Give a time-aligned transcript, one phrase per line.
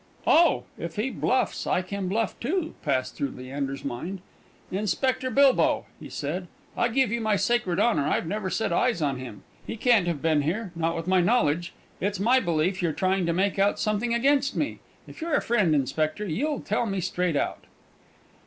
[0.25, 0.63] "Oh!
[0.79, 4.19] if he bluffs, I can bluff too," passed through Leander's mind.
[4.71, 9.19] "Inspector Bilbow," he said, "I give you my sacred honour, I've never set eyes on
[9.19, 9.43] him.
[9.67, 11.73] He can't have been here, not with my knowledge.
[11.99, 14.79] It's my belief you're trying to make out something against me.
[15.05, 17.65] If you're a friend, Inspector, you'll tell me straight out."